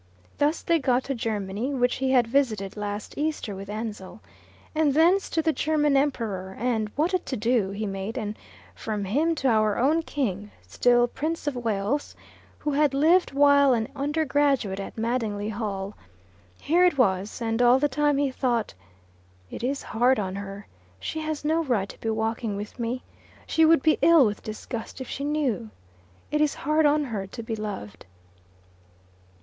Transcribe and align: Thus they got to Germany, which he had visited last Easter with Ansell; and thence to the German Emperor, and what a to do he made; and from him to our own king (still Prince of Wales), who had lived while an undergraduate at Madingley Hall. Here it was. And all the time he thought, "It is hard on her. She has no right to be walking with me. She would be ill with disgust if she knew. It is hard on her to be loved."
Thus 0.39 0.63
they 0.63 0.79
got 0.79 1.03
to 1.03 1.13
Germany, 1.13 1.75
which 1.75 1.97
he 1.97 2.09
had 2.09 2.25
visited 2.25 2.75
last 2.75 3.19
Easter 3.19 3.53
with 3.55 3.69
Ansell; 3.69 4.19
and 4.73 4.95
thence 4.95 5.29
to 5.29 5.43
the 5.43 5.53
German 5.53 5.95
Emperor, 5.95 6.55
and 6.57 6.89
what 6.95 7.13
a 7.13 7.19
to 7.19 7.37
do 7.37 7.69
he 7.69 7.85
made; 7.85 8.17
and 8.17 8.35
from 8.73 9.05
him 9.05 9.35
to 9.35 9.47
our 9.47 9.77
own 9.77 10.01
king 10.01 10.49
(still 10.65 11.07
Prince 11.07 11.45
of 11.45 11.55
Wales), 11.55 12.15
who 12.57 12.71
had 12.71 12.95
lived 12.95 13.33
while 13.33 13.73
an 13.73 13.89
undergraduate 13.95 14.79
at 14.79 14.97
Madingley 14.97 15.49
Hall. 15.49 15.95
Here 16.59 16.83
it 16.83 16.97
was. 16.97 17.39
And 17.39 17.61
all 17.61 17.77
the 17.77 17.87
time 17.87 18.17
he 18.17 18.31
thought, 18.31 18.73
"It 19.51 19.63
is 19.63 19.83
hard 19.83 20.19
on 20.19 20.33
her. 20.33 20.65
She 20.99 21.19
has 21.19 21.45
no 21.45 21.63
right 21.63 21.87
to 21.89 21.99
be 22.01 22.09
walking 22.09 22.55
with 22.55 22.79
me. 22.79 23.03
She 23.45 23.65
would 23.65 23.83
be 23.83 23.99
ill 24.01 24.25
with 24.25 24.41
disgust 24.41 24.99
if 24.99 25.07
she 25.07 25.23
knew. 25.23 25.69
It 26.31 26.41
is 26.41 26.55
hard 26.55 26.87
on 26.87 27.03
her 27.03 27.27
to 27.27 27.43
be 27.43 27.55
loved." 27.55 28.07